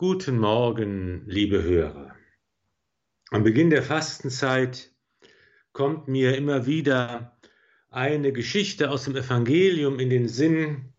Guten 0.00 0.38
Morgen, 0.38 1.24
liebe 1.26 1.60
Hörer. 1.60 2.14
Am 3.30 3.42
Beginn 3.42 3.68
der 3.68 3.82
Fastenzeit 3.82 4.92
kommt 5.72 6.06
mir 6.06 6.36
immer 6.36 6.66
wieder 6.66 7.36
eine 7.90 8.32
Geschichte 8.32 8.92
aus 8.92 9.06
dem 9.06 9.16
Evangelium 9.16 9.98
in 9.98 10.08
den 10.08 10.28
Sinn, 10.28 10.92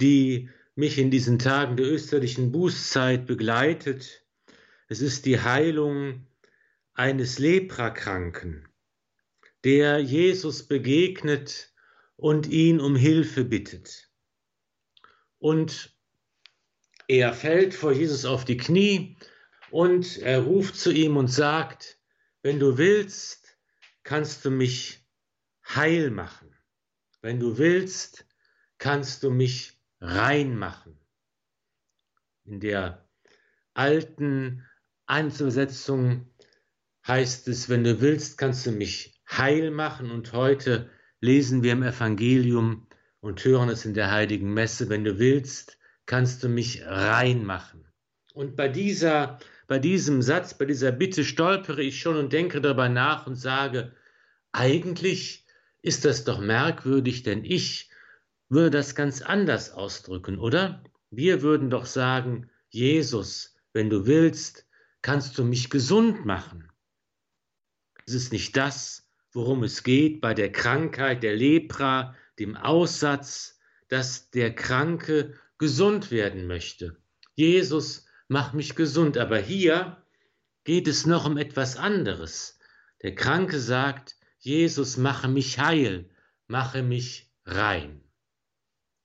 die 0.00 0.48
mich 0.74 0.96
in 0.96 1.10
diesen 1.10 1.38
Tagen 1.38 1.76
der 1.76 1.84
österlichen 1.84 2.50
Bußzeit 2.50 3.26
begleitet. 3.26 4.24
Es 4.88 5.02
ist 5.02 5.26
die 5.26 5.38
Heilung 5.38 6.26
eines 6.94 7.38
Leprakranken, 7.38 8.66
der 9.64 9.98
Jesus 9.98 10.62
begegnet 10.62 11.74
und 12.16 12.46
ihn 12.46 12.80
um 12.80 12.96
Hilfe 12.96 13.44
bittet. 13.44 14.10
Und 15.38 15.94
er 17.10 17.34
fällt 17.34 17.74
vor 17.74 17.90
Jesus 17.90 18.24
auf 18.24 18.44
die 18.44 18.56
Knie 18.56 19.16
und 19.72 20.18
er 20.18 20.42
ruft 20.42 20.76
zu 20.76 20.92
ihm 20.92 21.16
und 21.16 21.26
sagt, 21.26 21.98
wenn 22.42 22.60
du 22.60 22.78
willst, 22.78 23.58
kannst 24.04 24.44
du 24.44 24.50
mich 24.52 25.04
heil 25.66 26.12
machen. 26.12 26.54
Wenn 27.20 27.40
du 27.40 27.58
willst, 27.58 28.26
kannst 28.78 29.24
du 29.24 29.30
mich 29.30 29.76
rein 30.00 30.56
machen. 30.56 31.00
In 32.44 32.60
der 32.60 33.08
alten 33.74 34.64
Einzelsetzung 35.06 36.30
heißt 37.08 37.48
es, 37.48 37.68
wenn 37.68 37.82
du 37.82 38.00
willst, 38.00 38.38
kannst 38.38 38.64
du 38.66 38.70
mich 38.70 39.20
heil 39.28 39.72
machen. 39.72 40.12
Und 40.12 40.32
heute 40.32 40.88
lesen 41.20 41.64
wir 41.64 41.72
im 41.72 41.82
Evangelium 41.82 42.86
und 43.18 43.44
hören 43.44 43.68
es 43.68 43.84
in 43.84 43.94
der 43.94 44.12
heiligen 44.12 44.54
Messe, 44.54 44.88
wenn 44.88 45.02
du 45.02 45.18
willst, 45.18 45.79
kannst 46.10 46.42
du 46.42 46.48
mich 46.48 46.84
reinmachen. 46.84 47.86
Und 48.34 48.56
bei 48.56 48.66
dieser, 48.66 49.38
bei 49.68 49.78
diesem 49.78 50.22
Satz, 50.22 50.54
bei 50.54 50.64
dieser 50.64 50.90
Bitte 50.90 51.22
stolpere 51.22 51.84
ich 51.84 52.00
schon 52.00 52.16
und 52.16 52.32
denke 52.32 52.60
darüber 52.60 52.88
nach 52.88 53.28
und 53.28 53.36
sage, 53.36 53.94
eigentlich 54.50 55.46
ist 55.82 56.04
das 56.04 56.24
doch 56.24 56.40
merkwürdig, 56.40 57.22
denn 57.22 57.44
ich 57.44 57.90
würde 58.48 58.70
das 58.70 58.96
ganz 58.96 59.22
anders 59.22 59.70
ausdrücken, 59.70 60.40
oder? 60.40 60.82
Wir 61.10 61.42
würden 61.42 61.70
doch 61.70 61.86
sagen, 61.86 62.50
Jesus, 62.70 63.54
wenn 63.72 63.88
du 63.88 64.04
willst, 64.04 64.66
kannst 65.02 65.38
du 65.38 65.44
mich 65.44 65.70
gesund 65.70 66.26
machen. 66.26 66.72
Es 68.04 68.14
ist 68.14 68.32
nicht 68.32 68.56
das, 68.56 69.08
worum 69.30 69.62
es 69.62 69.84
geht 69.84 70.20
bei 70.20 70.34
der 70.34 70.50
Krankheit, 70.50 71.22
der 71.22 71.36
Lepra, 71.36 72.16
dem 72.40 72.56
Aussatz, 72.56 73.60
dass 73.86 74.30
der 74.32 74.52
Kranke 74.52 75.38
gesund 75.60 76.10
werden 76.10 76.46
möchte. 76.46 76.96
Jesus, 77.34 78.06
mach 78.28 78.54
mich 78.54 78.74
gesund. 78.74 79.18
Aber 79.18 79.38
hier 79.38 80.02
geht 80.64 80.88
es 80.88 81.04
noch 81.04 81.26
um 81.26 81.36
etwas 81.36 81.76
anderes. 81.76 82.58
Der 83.02 83.14
Kranke 83.14 83.60
sagt, 83.60 84.16
Jesus, 84.38 84.96
mache 84.96 85.28
mich 85.28 85.58
heil, 85.58 86.08
mache 86.46 86.82
mich 86.82 87.30
rein. 87.44 88.00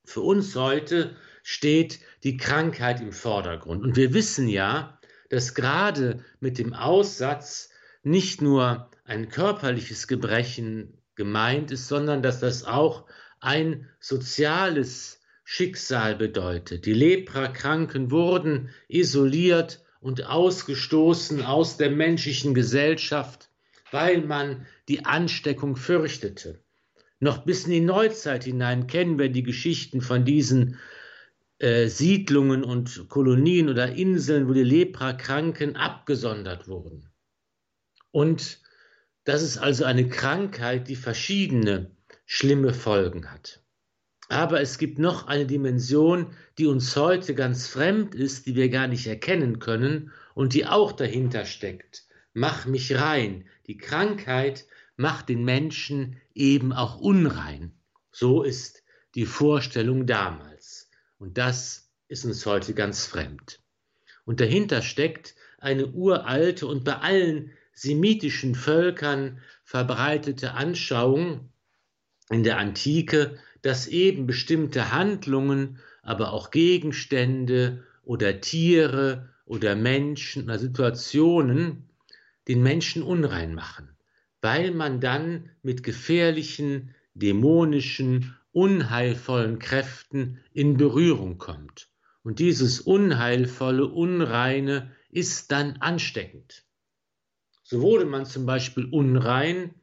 Für 0.05 0.21
uns 0.21 0.55
heute 0.55 1.17
steht 1.43 1.99
die 2.23 2.37
Krankheit 2.37 3.01
im 3.01 3.11
Vordergrund. 3.11 3.83
Und 3.83 3.97
wir 3.97 4.13
wissen 4.13 4.47
ja, 4.47 4.97
dass 5.29 5.55
gerade 5.55 6.23
mit 6.39 6.57
dem 6.57 6.73
Aussatz 6.73 7.69
nicht 8.01 8.41
nur 8.41 8.89
ein 9.03 9.27
körperliches 9.27 10.07
Gebrechen 10.07 11.01
gemeint 11.15 11.71
ist, 11.71 11.89
sondern 11.89 12.23
dass 12.23 12.39
das 12.39 12.63
auch 12.63 13.07
ein 13.41 13.89
soziales 13.99 15.19
Schicksal 15.47 16.15
bedeutet. 16.15 16.87
Die 16.87 16.93
Leprakranken 16.93 18.09
wurden 18.09 18.69
isoliert 18.87 19.83
und 20.01 20.25
ausgestoßen 20.25 21.43
aus 21.43 21.77
der 21.77 21.91
menschlichen 21.91 22.55
Gesellschaft, 22.55 23.49
weil 23.91 24.21
man 24.21 24.65
die 24.89 25.05
Ansteckung 25.05 25.75
fürchtete. 25.75 26.63
Noch 27.19 27.45
bis 27.45 27.65
in 27.65 27.71
die 27.71 27.79
Neuzeit 27.79 28.43
hinein 28.43 28.87
kennen 28.87 29.19
wir 29.19 29.29
die 29.29 29.43
Geschichten 29.43 30.01
von 30.01 30.25
diesen 30.25 30.79
äh, 31.59 31.87
Siedlungen 31.87 32.63
und 32.63 33.07
Kolonien 33.07 33.69
oder 33.69 33.93
Inseln, 33.93 34.49
wo 34.49 34.53
die 34.53 34.63
Leprakranken 34.63 35.75
abgesondert 35.75 36.67
wurden. 36.67 37.09
Und 38.09 38.61
das 39.25 39.43
ist 39.43 39.59
also 39.59 39.85
eine 39.85 40.09
Krankheit, 40.09 40.87
die 40.87 40.95
verschiedene 40.95 41.91
schlimme 42.25 42.73
Folgen 42.73 43.31
hat. 43.31 43.61
Aber 44.29 44.59
es 44.61 44.77
gibt 44.77 44.97
noch 44.97 45.27
eine 45.27 45.45
Dimension, 45.45 46.35
die 46.57 46.65
uns 46.65 46.95
heute 46.95 47.35
ganz 47.35 47.67
fremd 47.67 48.15
ist, 48.15 48.47
die 48.47 48.55
wir 48.55 48.69
gar 48.69 48.87
nicht 48.87 49.05
erkennen 49.05 49.59
können 49.59 50.11
und 50.33 50.53
die 50.53 50.65
auch 50.65 50.91
dahinter 50.91 51.45
steckt. 51.45 52.05
Mach 52.33 52.65
mich 52.65 52.95
rein. 52.95 53.45
Die 53.67 53.77
Krankheit 53.77 54.65
macht 54.97 55.29
den 55.29 55.43
Menschen 55.43 56.17
eben 56.33 56.73
auch 56.73 56.99
unrein. 56.99 57.71
So 58.11 58.43
ist 58.43 58.83
die 59.13 59.25
Vorstellung 59.25 60.05
damals. 60.05 60.89
Und 61.17 61.37
das 61.37 61.89
ist 62.07 62.25
uns 62.25 62.45
heute 62.45 62.73
ganz 62.73 63.05
fremd. 63.05 63.61
Und 64.25 64.39
dahinter 64.39 64.81
steckt 64.81 65.35
eine 65.59 65.87
uralte 65.87 66.67
und 66.67 66.83
bei 66.83 66.97
allen 66.97 67.51
semitischen 67.73 68.55
Völkern 68.55 69.39
verbreitete 69.63 70.53
Anschauung 70.53 71.49
in 72.29 72.43
der 72.43 72.57
Antike, 72.57 73.37
dass 73.65 73.87
eben 73.87 74.27
bestimmte 74.27 74.91
Handlungen, 74.91 75.79
aber 76.03 76.33
auch 76.33 76.51
Gegenstände 76.51 77.83
oder 78.03 78.39
Tiere 78.39 79.33
oder 79.43 79.75
Menschen 79.75 80.43
oder 80.43 80.59
Situationen 80.59 81.89
den 82.47 82.61
Menschen 82.61 83.01
unrein 83.01 83.55
machen, 83.55 83.89
weil 84.39 84.69
man 84.69 85.01
dann 85.01 85.49
mit 85.63 85.81
gefährlichen, 85.81 86.93
dämonischen, 87.15 88.35
unheilvollen 88.51 89.57
Kräften 89.57 90.39
in 90.53 90.77
Berührung 90.77 91.39
kommt. 91.39 91.89
Und 92.21 92.37
dieses 92.37 92.79
unheilvolle, 92.79 93.87
unreine 93.87 94.91
ist 95.09 95.51
dann 95.51 95.77
ansteckend. 95.77 96.65
So 97.63 97.81
wurde 97.81 98.05
man 98.05 98.27
zum 98.27 98.45
Beispiel 98.45 98.85
unrein, 98.85 99.73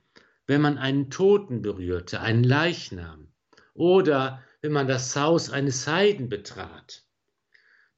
wenn 0.47 0.61
man 0.61 0.79
einen 0.79 1.11
Toten 1.11 1.63
berührte, 1.63 2.21
einen 2.21 2.45
Leichnam 2.45 3.32
oder 3.75 4.43
wenn 4.61 4.73
man 4.73 4.87
das 4.87 5.15
Haus 5.17 5.51
eines 5.51 5.87
Heiden 5.87 6.29
betrat. 6.29 7.05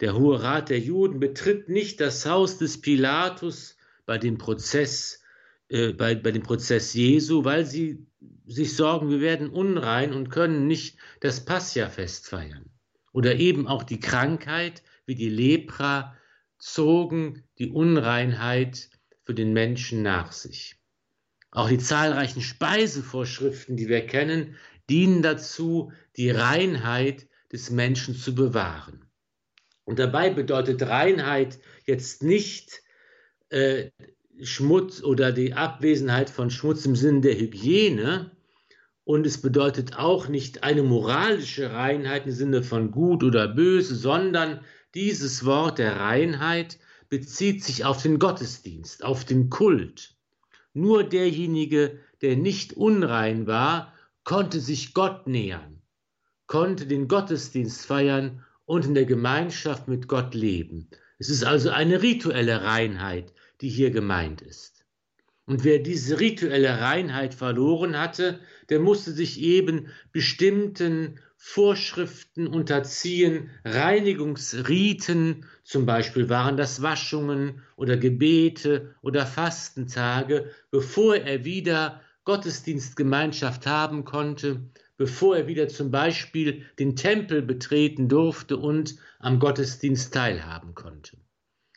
Der 0.00 0.14
Hohe 0.14 0.42
Rat 0.42 0.70
der 0.70 0.80
Juden 0.80 1.20
betritt 1.20 1.68
nicht 1.68 2.00
das 2.00 2.26
Haus 2.26 2.58
des 2.58 2.80
Pilatus 2.80 3.76
bei 4.06 4.18
dem 4.18 4.38
Prozess, 4.38 5.22
äh, 5.68 5.92
bei, 5.92 6.14
bei 6.14 6.32
dem 6.32 6.42
Prozess 6.42 6.94
Jesu, 6.94 7.44
weil 7.44 7.64
sie 7.64 8.06
sich 8.46 8.74
sorgen, 8.74 9.10
wir 9.10 9.20
werden 9.20 9.50
unrein 9.50 10.12
und 10.12 10.30
können 10.30 10.66
nicht 10.66 10.98
das 11.20 11.44
Passjafest 11.44 12.28
feiern. 12.28 12.70
Oder 13.12 13.36
eben 13.36 13.68
auch 13.68 13.84
die 13.84 14.00
Krankheit 14.00 14.82
wie 15.06 15.14
die 15.14 15.28
Lepra 15.28 16.16
zogen 16.58 17.44
die 17.58 17.68
Unreinheit 17.68 18.88
für 19.22 19.34
den 19.34 19.52
Menschen 19.52 20.02
nach 20.02 20.32
sich. 20.32 20.76
Auch 21.50 21.68
die 21.68 21.78
zahlreichen 21.78 22.40
Speisevorschriften, 22.40 23.76
die 23.76 23.88
wir 23.88 24.04
kennen, 24.06 24.56
dienen 24.90 25.22
dazu, 25.22 25.92
die 26.16 26.30
Reinheit 26.30 27.26
des 27.52 27.70
Menschen 27.70 28.14
zu 28.14 28.34
bewahren. 28.34 29.04
Und 29.84 29.98
dabei 29.98 30.30
bedeutet 30.30 30.82
Reinheit 30.82 31.58
jetzt 31.86 32.22
nicht 32.22 32.82
äh, 33.50 33.90
Schmutz 34.42 35.02
oder 35.02 35.32
die 35.32 35.54
Abwesenheit 35.54 36.30
von 36.30 36.50
Schmutz 36.50 36.84
im 36.86 36.96
Sinne 36.96 37.20
der 37.20 37.38
Hygiene. 37.38 38.30
Und 39.04 39.26
es 39.26 39.40
bedeutet 39.40 39.96
auch 39.98 40.28
nicht 40.28 40.64
eine 40.64 40.82
moralische 40.82 41.72
Reinheit 41.72 42.26
im 42.26 42.32
Sinne 42.32 42.62
von 42.62 42.90
gut 42.90 43.22
oder 43.22 43.48
böse, 43.48 43.94
sondern 43.94 44.60
dieses 44.94 45.44
Wort 45.44 45.78
der 45.78 45.96
Reinheit 45.96 46.78
bezieht 47.10 47.62
sich 47.62 47.84
auf 47.84 48.02
den 48.02 48.18
Gottesdienst, 48.18 49.04
auf 49.04 49.24
den 49.24 49.50
Kult. 49.50 50.16
Nur 50.72 51.04
derjenige, 51.04 52.00
der 52.22 52.36
nicht 52.36 52.72
unrein 52.72 53.46
war, 53.46 53.93
konnte 54.24 54.60
sich 54.60 54.94
Gott 54.94 55.26
nähern, 55.26 55.82
konnte 56.46 56.86
den 56.86 57.08
Gottesdienst 57.08 57.86
feiern 57.86 58.42
und 58.64 58.86
in 58.86 58.94
der 58.94 59.04
Gemeinschaft 59.04 59.88
mit 59.88 60.08
Gott 60.08 60.34
leben. 60.34 60.88
Es 61.18 61.28
ist 61.28 61.44
also 61.44 61.70
eine 61.70 62.02
rituelle 62.02 62.62
Reinheit, 62.62 63.32
die 63.60 63.68
hier 63.68 63.90
gemeint 63.90 64.42
ist. 64.42 64.84
Und 65.46 65.62
wer 65.62 65.78
diese 65.78 66.20
rituelle 66.20 66.80
Reinheit 66.80 67.34
verloren 67.34 67.98
hatte, 67.98 68.40
der 68.70 68.80
musste 68.80 69.12
sich 69.12 69.40
eben 69.40 69.88
bestimmten 70.10 71.20
Vorschriften 71.36 72.46
unterziehen, 72.46 73.50
Reinigungsriten, 73.66 75.44
zum 75.62 75.84
Beispiel 75.84 76.30
waren 76.30 76.56
das 76.56 76.80
Waschungen 76.80 77.62
oder 77.76 77.98
Gebete 77.98 78.94
oder 79.02 79.26
Fastentage, 79.26 80.50
bevor 80.70 81.16
er 81.16 81.44
wieder 81.44 82.00
Gottesdienstgemeinschaft 82.24 83.66
haben 83.66 84.04
konnte, 84.04 84.62
bevor 84.96 85.36
er 85.36 85.46
wieder 85.46 85.68
zum 85.68 85.90
Beispiel 85.90 86.64
den 86.78 86.96
Tempel 86.96 87.42
betreten 87.42 88.08
durfte 88.08 88.56
und 88.56 88.96
am 89.18 89.38
Gottesdienst 89.38 90.14
teilhaben 90.14 90.74
konnte. 90.74 91.16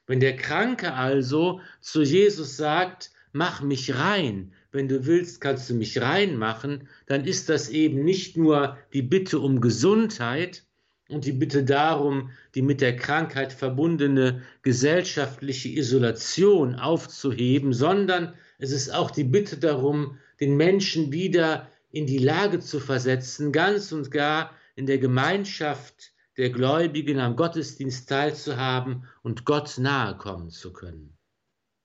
Wenn 0.05 0.19
der 0.21 0.37
Kranke 0.37 0.93
also 0.93 1.59
zu 1.81 2.01
Jesus 2.01 2.55
sagt, 2.55 3.11
mach 3.33 3.61
mich 3.61 3.95
rein, 3.95 4.53
wenn 4.71 4.87
du 4.87 5.05
willst, 5.05 5.41
kannst 5.41 5.69
du 5.69 5.73
mich 5.73 6.01
reinmachen, 6.01 6.87
dann 7.07 7.25
ist 7.25 7.49
das 7.49 7.69
eben 7.69 8.03
nicht 8.03 8.37
nur 8.37 8.77
die 8.93 9.01
Bitte 9.01 9.39
um 9.39 9.59
Gesundheit 9.59 10.65
und 11.09 11.25
die 11.25 11.31
Bitte 11.31 11.63
darum, 11.63 12.31
die 12.55 12.61
mit 12.61 12.81
der 12.81 12.95
Krankheit 12.95 13.51
verbundene 13.53 14.43
gesellschaftliche 14.61 15.69
Isolation 15.69 16.75
aufzuheben, 16.75 17.73
sondern 17.73 18.33
es 18.59 18.71
ist 18.71 18.93
auch 18.93 19.11
die 19.11 19.23
Bitte 19.23 19.57
darum, 19.57 20.17
den 20.39 20.57
Menschen 20.57 21.11
wieder 21.11 21.69
in 21.91 22.05
die 22.05 22.19
Lage 22.19 22.59
zu 22.59 22.79
versetzen, 22.79 23.51
ganz 23.51 23.91
und 23.91 24.11
gar 24.11 24.51
in 24.75 24.85
der 24.85 24.97
Gemeinschaft 24.97 26.11
der 26.37 26.51
Gläubigen 26.51 27.19
am 27.19 27.35
Gottesdienst 27.35 28.07
teilzuhaben 28.07 29.07
und 29.23 29.45
Gott 29.45 29.77
nahe 29.77 30.15
kommen 30.17 30.51
zu 30.51 30.71
können. 30.71 31.17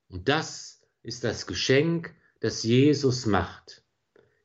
Und 0.08 0.28
das 0.28 0.82
ist 1.02 1.25
das 1.25 1.46
Geschenk, 1.46 2.14
das 2.40 2.62
Jesus 2.62 3.25
macht. 3.25 3.82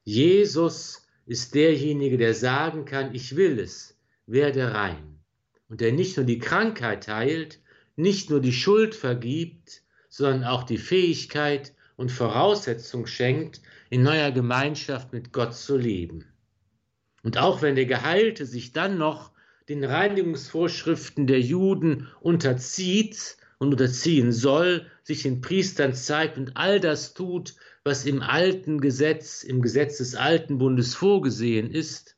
Jesus 0.04 1.06
ist 1.25 1.56
derjenige, 1.56 2.18
der 2.18 2.33
sagen 2.33 2.86
kann, 2.86 3.13
ich 3.13 3.36
will 3.36 3.60
es, 3.60 3.98
werde 4.25 4.74
rein. 4.74 5.19
Und 5.68 5.81
der 5.81 5.92
nicht 5.92 6.15
nur 6.15 6.25
die 6.25 6.39
Krankheit 6.39 7.10
heilt, 7.10 7.60
nicht 7.98 8.30
nur 8.30 8.39
die 8.39 8.53
Schuld 8.53 8.95
vergibt, 8.95 9.81
sondern 10.07 10.45
auch 10.45 10.63
die 10.63 10.77
Fähigkeit 10.77 11.74
und 11.97 12.11
Voraussetzung 12.11 13.07
schenkt, 13.07 13.61
in 13.89 14.03
neuer 14.03 14.31
Gemeinschaft 14.31 15.11
mit 15.11 15.33
Gott 15.33 15.53
zu 15.53 15.75
leben. 15.75 16.25
Und 17.23 17.38
auch 17.38 17.61
wenn 17.61 17.75
der 17.75 17.85
Geheilte 17.85 18.45
sich 18.45 18.71
dann 18.71 18.97
noch 18.97 19.31
den 19.67 19.83
Reinigungsvorschriften 19.83 21.27
der 21.27 21.41
Juden 21.41 22.07
unterzieht 22.21 23.35
und 23.59 23.71
unterziehen 23.71 24.31
soll, 24.31 24.85
sich 25.03 25.23
den 25.23 25.41
Priestern 25.41 25.94
zeigt 25.94 26.38
und 26.38 26.55
all 26.55 26.79
das 26.79 27.13
tut, 27.13 27.55
was 27.83 28.05
im 28.05 28.21
alten 28.21 28.79
Gesetz, 28.79 29.43
im 29.43 29.61
Gesetz 29.61 29.97
des 29.97 30.15
alten 30.15 30.57
Bundes 30.57 30.95
vorgesehen 30.95 31.71
ist, 31.71 32.15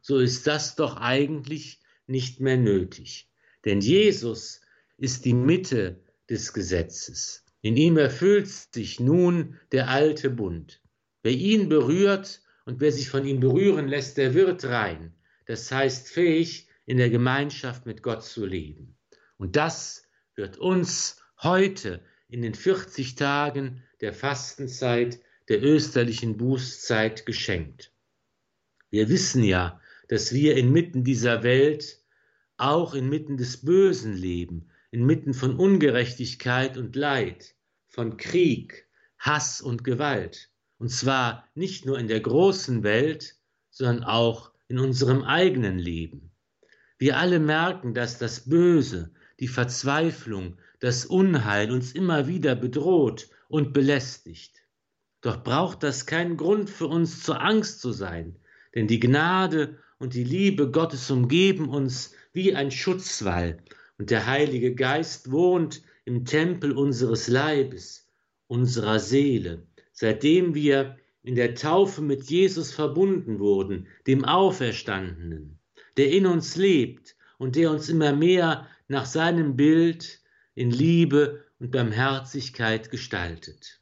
so 0.00 0.18
ist 0.18 0.46
das 0.46 0.76
doch 0.76 0.96
eigentlich 0.96 1.80
nicht 2.06 2.40
mehr 2.40 2.56
nötig. 2.56 3.28
Denn 3.64 3.80
Jesus 3.80 4.60
ist 4.98 5.24
die 5.24 5.34
Mitte 5.34 6.00
des 6.28 6.52
Gesetzes. 6.52 7.44
In 7.62 7.76
ihm 7.76 7.96
erfüllt 7.96 8.48
sich 8.48 8.98
nun 8.98 9.58
der 9.70 9.88
alte 9.88 10.30
Bund. 10.30 10.82
Wer 11.22 11.32
ihn 11.32 11.68
berührt 11.68 12.42
und 12.64 12.80
wer 12.80 12.90
sich 12.90 13.08
von 13.08 13.24
ihm 13.24 13.38
berühren 13.38 13.86
lässt, 13.86 14.18
der 14.18 14.34
wird 14.34 14.64
rein. 14.64 15.14
Das 15.46 15.70
heißt 15.70 16.08
fähig, 16.08 16.68
in 16.86 16.96
der 16.96 17.10
Gemeinschaft 17.10 17.86
mit 17.86 18.02
Gott 18.02 18.24
zu 18.24 18.44
leben. 18.44 18.96
Und 19.36 19.54
das 19.54 20.08
wird 20.34 20.58
uns 20.58 21.22
heute 21.40 22.00
in 22.28 22.42
den 22.42 22.54
40 22.54 23.14
Tagen 23.14 23.84
der 24.00 24.12
Fastenzeit, 24.12 25.20
der 25.48 25.62
österlichen 25.62 26.36
Bußzeit 26.36 27.26
geschenkt. 27.26 27.92
Wir 28.90 29.08
wissen 29.08 29.44
ja, 29.44 29.80
dass 30.08 30.32
wir 30.32 30.56
inmitten 30.56 31.04
dieser 31.04 31.44
Welt 31.44 32.00
auch 32.56 32.94
inmitten 32.94 33.36
des 33.36 33.64
Bösen 33.64 34.14
leben, 34.14 34.68
inmitten 34.92 35.34
von 35.34 35.56
Ungerechtigkeit 35.56 36.76
und 36.76 36.94
Leid, 36.94 37.56
von 37.88 38.18
Krieg, 38.18 38.86
Hass 39.18 39.60
und 39.60 39.84
Gewalt. 39.84 40.50
Und 40.78 40.90
zwar 40.90 41.48
nicht 41.54 41.86
nur 41.86 41.98
in 41.98 42.08
der 42.08 42.20
großen 42.20 42.82
Welt, 42.82 43.36
sondern 43.70 44.04
auch 44.04 44.52
in 44.68 44.78
unserem 44.78 45.24
eigenen 45.24 45.78
Leben. 45.78 46.30
Wir 46.98 47.18
alle 47.18 47.40
merken, 47.40 47.94
dass 47.94 48.18
das 48.18 48.48
Böse, 48.48 49.12
die 49.40 49.48
Verzweiflung, 49.48 50.58
das 50.78 51.06
Unheil 51.06 51.70
uns 51.70 51.92
immer 51.92 52.28
wieder 52.28 52.54
bedroht 52.54 53.28
und 53.48 53.72
belästigt. 53.72 54.62
Doch 55.22 55.42
braucht 55.42 55.82
das 55.82 56.04
keinen 56.04 56.36
Grund 56.36 56.68
für 56.68 56.86
uns 56.86 57.22
zur 57.22 57.40
Angst 57.40 57.80
zu 57.80 57.92
sein, 57.92 58.36
denn 58.74 58.88
die 58.88 59.00
Gnade 59.00 59.78
und 59.98 60.14
die 60.14 60.24
Liebe 60.24 60.70
Gottes 60.70 61.10
umgeben 61.10 61.68
uns 61.68 62.14
wie 62.32 62.54
ein 62.54 62.70
Schutzwall, 62.70 63.58
und 63.98 64.10
der 64.10 64.26
Heilige 64.26 64.74
Geist 64.74 65.30
wohnt 65.30 65.82
im 66.04 66.24
Tempel 66.24 66.72
unseres 66.72 67.28
Leibes, 67.28 68.08
unserer 68.46 68.98
Seele, 68.98 69.66
seitdem 69.92 70.54
wir 70.54 70.96
in 71.22 71.36
der 71.36 71.54
Taufe 71.54 72.02
mit 72.02 72.24
Jesus 72.24 72.72
verbunden 72.72 73.38
wurden, 73.38 73.86
dem 74.06 74.24
Auferstandenen, 74.24 75.58
der 75.96 76.10
in 76.10 76.26
uns 76.26 76.56
lebt 76.56 77.14
und 77.38 77.56
der 77.56 77.70
uns 77.70 77.88
immer 77.88 78.12
mehr 78.12 78.66
nach 78.88 79.06
seinem 79.06 79.56
Bild 79.56 80.20
in 80.54 80.70
Liebe 80.70 81.44
und 81.58 81.70
Barmherzigkeit 81.70 82.90
gestaltet. 82.90 83.80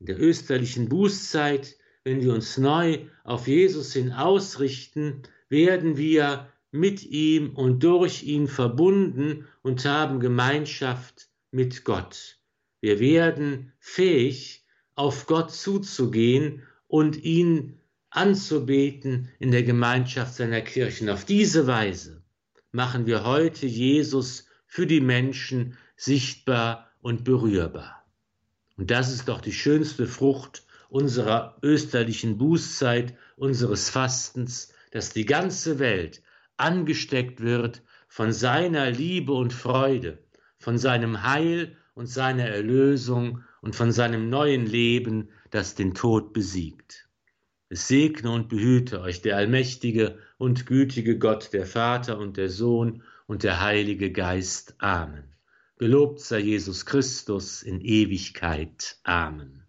In 0.00 0.06
der 0.06 0.20
österlichen 0.20 0.88
Bußzeit, 0.88 1.76
wenn 2.04 2.20
wir 2.22 2.32
uns 2.32 2.56
neu 2.56 3.06
auf 3.24 3.48
Jesus 3.48 3.92
hin 3.92 4.12
ausrichten, 4.12 5.22
werden 5.48 5.96
wir 5.96 6.52
mit 6.74 7.04
ihm 7.04 7.50
und 7.50 7.84
durch 7.84 8.24
ihn 8.24 8.48
verbunden 8.48 9.46
und 9.62 9.84
haben 9.84 10.18
Gemeinschaft 10.18 11.28
mit 11.52 11.84
Gott. 11.84 12.40
Wir 12.80 12.98
werden 12.98 13.72
fähig, 13.78 14.64
auf 14.96 15.26
Gott 15.26 15.52
zuzugehen 15.52 16.64
und 16.88 17.22
ihn 17.22 17.78
anzubeten 18.10 19.28
in 19.38 19.52
der 19.52 19.62
Gemeinschaft 19.62 20.34
seiner 20.34 20.62
Kirchen. 20.62 21.08
Auf 21.10 21.24
diese 21.24 21.68
Weise 21.68 22.24
machen 22.72 23.06
wir 23.06 23.24
heute 23.24 23.66
Jesus 23.66 24.48
für 24.66 24.88
die 24.88 25.00
Menschen 25.00 25.78
sichtbar 25.96 26.90
und 27.00 27.22
berührbar. 27.22 28.04
Und 28.76 28.90
das 28.90 29.12
ist 29.12 29.28
doch 29.28 29.40
die 29.40 29.52
schönste 29.52 30.08
Frucht 30.08 30.64
unserer 30.88 31.56
österlichen 31.62 32.36
Bußzeit, 32.36 33.14
unseres 33.36 33.90
Fastens, 33.90 34.72
dass 34.90 35.10
die 35.10 35.24
ganze 35.24 35.78
Welt 35.78 36.23
angesteckt 36.56 37.40
wird 37.40 37.82
von 38.08 38.32
seiner 38.32 38.90
Liebe 38.90 39.32
und 39.32 39.52
Freude, 39.52 40.22
von 40.58 40.78
seinem 40.78 41.22
Heil 41.22 41.76
und 41.94 42.06
seiner 42.06 42.46
Erlösung 42.48 43.42
und 43.60 43.74
von 43.74 43.92
seinem 43.92 44.30
neuen 44.30 44.66
Leben, 44.66 45.30
das 45.50 45.74
den 45.74 45.94
Tod 45.94 46.32
besiegt. 46.32 47.08
Es 47.68 47.88
segne 47.88 48.30
und 48.30 48.48
behüte 48.48 49.00
euch 49.00 49.22
der 49.22 49.36
allmächtige 49.36 50.18
und 50.38 50.66
gütige 50.66 51.18
Gott, 51.18 51.52
der 51.52 51.66
Vater 51.66 52.18
und 52.18 52.36
der 52.36 52.50
Sohn 52.50 53.02
und 53.26 53.42
der 53.42 53.60
Heilige 53.60 54.12
Geist. 54.12 54.74
Amen. 54.78 55.34
Gelobt 55.78 56.20
sei 56.20 56.40
Jesus 56.40 56.86
Christus 56.86 57.62
in 57.62 57.80
Ewigkeit. 57.80 58.98
Amen. 59.02 59.63